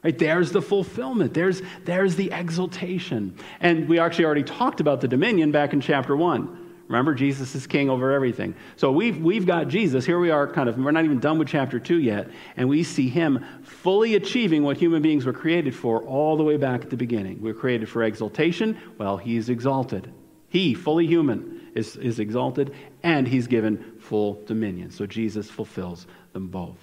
[0.03, 0.17] Right?
[0.17, 1.33] There's the fulfillment.
[1.33, 3.37] There's, there's the exaltation.
[3.59, 6.57] And we actually already talked about the dominion back in chapter 1.
[6.87, 8.53] Remember, Jesus is king over everything.
[8.75, 10.05] So we've, we've got Jesus.
[10.05, 12.29] Here we are, kind of, we're not even done with chapter 2 yet.
[12.57, 16.57] And we see him fully achieving what human beings were created for all the way
[16.57, 17.41] back at the beginning.
[17.41, 18.77] We are created for exaltation.
[18.97, 20.11] Well, he's exalted.
[20.49, 22.73] He, fully human, is, is exalted,
[23.03, 24.91] and he's given full dominion.
[24.91, 26.77] So Jesus fulfills them both.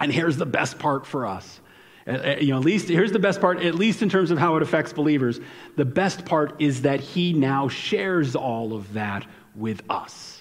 [0.00, 1.60] And here's the best part for us
[2.08, 4.38] uh, uh, you know, at least here's the best part, at least in terms of
[4.38, 5.40] how it affects believers.
[5.76, 10.40] The best part is that he now shares all of that with us.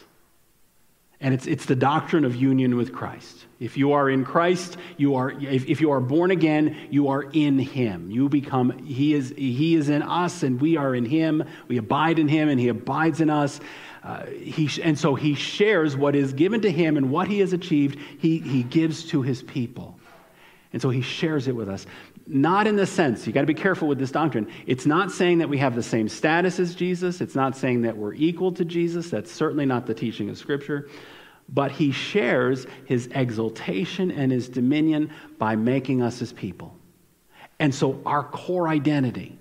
[1.19, 3.47] And it's, it's the doctrine of union with Christ.
[3.59, 7.23] If you are in Christ, you are, if, if you are born again, you are
[7.23, 8.11] in him.
[8.11, 11.43] You become, he is, he is in us and we are in him.
[11.67, 13.59] We abide in him and he abides in us.
[14.03, 17.53] Uh, he, and so he shares what is given to him and what he has
[17.53, 19.97] achieved, he, he gives to his people.
[20.73, 21.85] And so he shares it with us.
[22.27, 24.51] Not in the sense, you got to be careful with this doctrine.
[24.65, 27.21] It's not saying that we have the same status as Jesus.
[27.21, 29.09] It's not saying that we're equal to Jesus.
[29.09, 30.89] That's certainly not the teaching of Scripture.
[31.49, 36.75] But he shares his exaltation and his dominion by making us his people.
[37.59, 39.36] And so our core identity,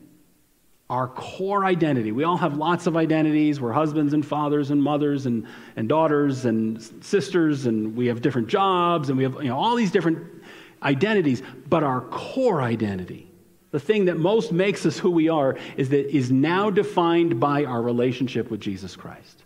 [0.88, 2.12] our core identity.
[2.12, 3.60] We all have lots of identities.
[3.60, 8.48] We're husbands and fathers and mothers and, and daughters and sisters, and we have different
[8.48, 10.44] jobs, and we have you know, all these different
[10.82, 13.28] identities, but our core identity,
[13.72, 17.64] the thing that most makes us who we are, is that is now defined by
[17.64, 19.42] our relationship with Jesus Christ.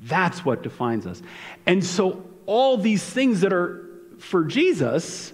[0.00, 1.20] That's what defines us.
[1.66, 3.84] And so all these things that are
[4.18, 5.32] for Jesus,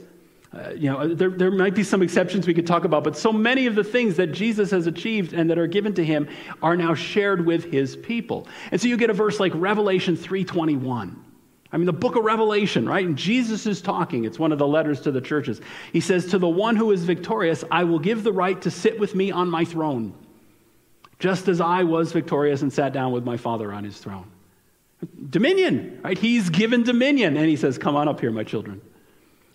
[0.53, 3.32] uh, you know, there, there might be some exceptions we could talk about, but so
[3.32, 6.28] many of the things that Jesus has achieved and that are given to him
[6.61, 8.48] are now shared with his people.
[8.72, 11.24] And so you get a verse like Revelation 321.
[11.72, 13.07] I mean, the book of Revelation, right?
[13.07, 14.24] And Jesus is talking.
[14.24, 15.61] It's one of the letters to the churches.
[15.92, 18.98] He says, To the one who is victorious, I will give the right to sit
[18.98, 20.12] with me on my throne,
[21.20, 24.28] just as I was victorious and sat down with my Father on his throne.
[25.30, 26.18] Dominion, right?
[26.18, 27.36] He's given dominion.
[27.36, 28.80] And he says, Come on up here, my children.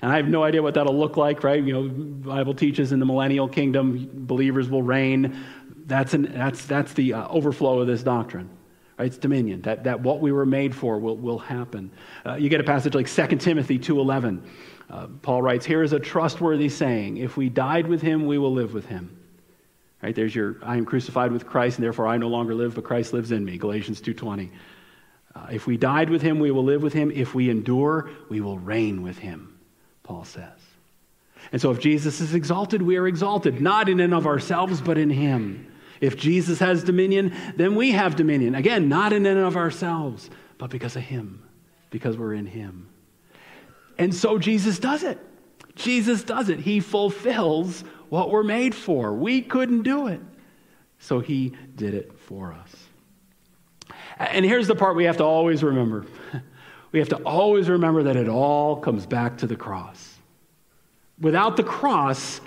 [0.05, 1.63] And I have no idea what that'll look like, right?
[1.63, 5.35] You know, Bible teaches in the millennial kingdom, believers will reign.
[5.87, 8.47] That's, an, that's, that's the uh, overflow of this doctrine.
[8.99, 9.07] Right?
[9.07, 9.63] It's dominion.
[9.63, 11.89] That, that what we were made for will, will happen.
[12.23, 14.43] Uh, you get a passage like 2 Timothy 2.11.
[14.91, 17.17] Uh, Paul writes, Here is a trustworthy saying.
[17.17, 19.17] If we died with him, we will live with him.
[20.03, 20.13] Right?
[20.13, 23.11] There's your, I am crucified with Christ, and therefore I no longer live, but Christ
[23.11, 23.57] lives in me.
[23.57, 24.51] Galatians 2.20.
[25.33, 27.09] Uh, if we died with him, we will live with him.
[27.09, 29.54] If we endure, we will reign with him,
[30.05, 30.59] Paul says.
[31.51, 34.97] And so if Jesus is exalted, we are exalted, not in and of ourselves, but
[34.97, 35.71] in him.
[35.99, 38.55] If Jesus has dominion, then we have dominion.
[38.55, 41.43] Again, not in and of ourselves, but because of him,
[41.89, 42.87] because we're in him.
[43.97, 45.17] And so Jesus does it.
[45.75, 46.59] Jesus does it.
[46.59, 49.13] He fulfills what we're made for.
[49.13, 50.21] We couldn't do it.
[50.99, 52.75] So he did it for us.
[54.17, 56.05] And here's the part we have to always remember
[56.95, 60.15] we have to always remember that it all comes back to the cross.
[61.19, 62.39] Without the cross,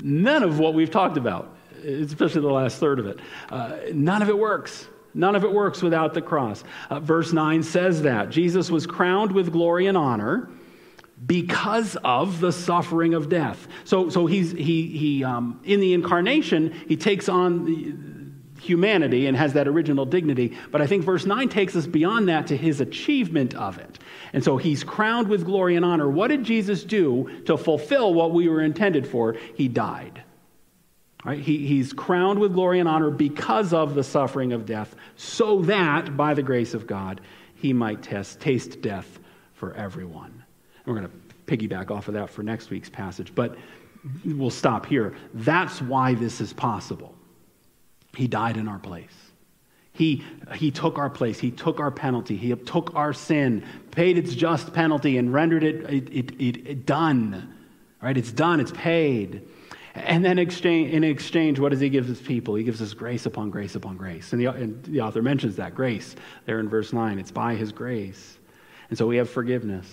[0.00, 3.18] none of what we've talked about, especially the last third of it,
[3.50, 4.86] uh, none of it works.
[5.12, 6.62] None of it works without the cross.
[6.88, 8.30] Uh, verse 9 says that.
[8.30, 10.50] Jesus was crowned with glory and honor
[11.26, 13.66] because of the suffering of death.
[13.82, 17.92] So, so he's, he, he, um, in the incarnation, he takes on the,
[18.60, 20.56] humanity and has that original dignity.
[20.70, 23.98] But I think verse 9 takes us beyond that to his achievement of it.
[24.32, 26.08] And so he's crowned with glory and honor.
[26.08, 29.36] What did Jesus do to fulfill what we were intended for?
[29.54, 30.22] He died.
[31.24, 31.40] Right?
[31.40, 36.16] He, he's crowned with glory and honor because of the suffering of death, so that
[36.16, 37.20] by the grace of God,
[37.56, 39.18] he might test, taste death
[39.54, 40.44] for everyone.
[40.84, 43.56] And we're going to piggyback off of that for next week's passage, but
[44.24, 45.16] we'll stop here.
[45.34, 47.15] That's why this is possible.
[48.16, 49.12] He died in our place.
[49.92, 51.38] He, he took our place.
[51.38, 52.36] He took our penalty.
[52.36, 56.86] He took our sin, paid its just penalty, and rendered it, it, it, it, it
[56.86, 57.54] done.
[58.02, 58.16] Right?
[58.16, 58.60] It's done.
[58.60, 59.46] It's paid.
[59.94, 62.54] And then exchange, in exchange, what does he give his people?
[62.54, 64.32] He gives us grace upon grace upon grace.
[64.32, 66.14] And the, and the author mentions that grace
[66.44, 67.18] there in verse 9.
[67.18, 68.38] It's by his grace.
[68.90, 69.86] And so we have forgiveness.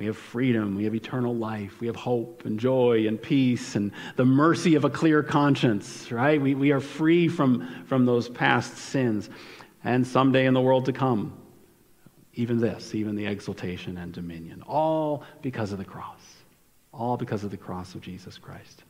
[0.00, 0.76] We have freedom.
[0.76, 1.78] We have eternal life.
[1.78, 6.40] We have hope and joy and peace and the mercy of a clear conscience, right?
[6.40, 9.28] We, we are free from, from those past sins.
[9.84, 11.38] And someday in the world to come,
[12.32, 16.22] even this, even the exaltation and dominion, all because of the cross.
[16.94, 18.84] All because of the cross of Jesus Christ.